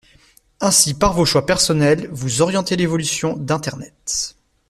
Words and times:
Ainsi, 0.61 0.95
par 0.95 1.13
vos 1.13 1.25
choix 1.25 1.45
personnels, 1.45 2.09
vous 2.11 2.41
orientez 2.41 2.75
l'évolution 2.75 3.37
d'internet 3.37 4.35